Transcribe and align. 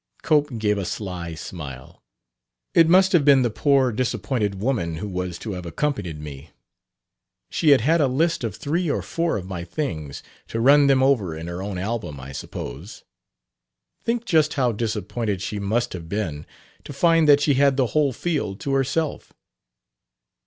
Cope 0.23 0.57
gave 0.57 0.79
a 0.79 0.83
sly 0.85 1.35
smile. 1.35 2.01
"It 2.73 2.89
must 2.89 3.11
have 3.11 3.23
been 3.23 3.43
the 3.43 3.51
poor 3.51 3.91
disappointed 3.91 4.59
woman 4.59 4.95
who 4.95 5.07
was 5.07 5.37
to 5.37 5.51
have 5.51 5.63
accompanied 5.67 6.19
me. 6.19 6.49
She 7.51 7.69
had 7.69 7.81
had 7.81 8.01
a 8.01 8.07
list 8.07 8.43
of 8.43 8.55
three 8.55 8.89
or 8.89 9.03
four 9.03 9.37
of 9.37 9.45
my 9.45 9.63
things 9.63 10.23
to 10.47 10.59
run 10.59 10.87
them 10.87 11.03
over 11.03 11.37
in 11.37 11.45
her 11.45 11.61
own 11.61 11.77
album, 11.77 12.19
I 12.19 12.31
suppose. 12.31 13.03
Think 14.03 14.25
just 14.25 14.55
how 14.55 14.71
disappointed 14.71 15.39
she 15.39 15.59
must 15.59 15.93
have 15.93 16.09
been 16.09 16.47
to 16.83 16.93
find 16.93 17.27
that 17.29 17.39
she 17.41 17.53
had 17.53 17.77
the 17.77 17.85
whole 17.93 18.11
field 18.11 18.59
to 18.61 18.73
herself!" 18.73 19.33